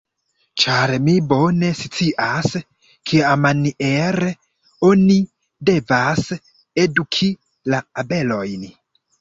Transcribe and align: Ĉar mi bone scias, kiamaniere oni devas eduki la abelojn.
Ĉar 0.61 0.91
mi 1.07 1.13
bone 1.33 1.67
scias, 1.79 2.47
kiamaniere 3.11 4.31
oni 4.89 5.19
devas 5.71 6.27
eduki 6.87 7.33
la 7.75 7.87
abelojn. 8.05 8.69